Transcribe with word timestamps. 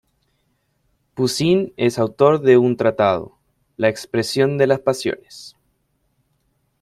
Poussin 1.13 1.73
es 1.77 1.99
autor 1.99 2.41
de 2.41 2.57
un 2.57 2.75
tratado, 2.75 3.37
"La 3.77 3.87
expresión 3.87 4.57
de 4.57 4.65
las 4.65 4.79
pasiones". 4.79 5.55